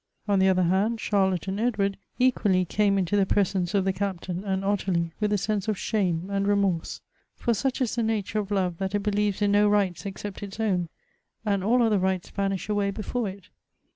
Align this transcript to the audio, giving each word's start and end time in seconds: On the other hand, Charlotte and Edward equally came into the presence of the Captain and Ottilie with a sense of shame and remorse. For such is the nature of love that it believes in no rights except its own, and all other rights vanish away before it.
On 0.27 0.39
the 0.39 0.49
other 0.49 0.63
hand, 0.63 0.99
Charlotte 0.99 1.47
and 1.47 1.59
Edward 1.59 1.95
equally 2.17 2.65
came 2.65 2.97
into 2.97 3.15
the 3.15 3.27
presence 3.27 3.75
of 3.75 3.85
the 3.85 3.93
Captain 3.93 4.43
and 4.43 4.65
Ottilie 4.65 5.11
with 5.19 5.31
a 5.31 5.37
sense 5.37 5.67
of 5.67 5.77
shame 5.77 6.27
and 6.31 6.47
remorse. 6.47 7.01
For 7.35 7.53
such 7.53 7.81
is 7.81 7.93
the 7.95 8.01
nature 8.01 8.39
of 8.39 8.49
love 8.49 8.79
that 8.79 8.95
it 8.95 9.03
believes 9.03 9.43
in 9.43 9.51
no 9.51 9.69
rights 9.69 10.07
except 10.07 10.41
its 10.41 10.59
own, 10.59 10.89
and 11.45 11.63
all 11.63 11.83
other 11.83 11.99
rights 11.99 12.31
vanish 12.31 12.67
away 12.67 12.89
before 12.89 13.29
it. 13.29 13.49